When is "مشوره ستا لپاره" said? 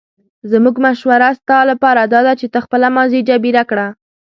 0.85-2.01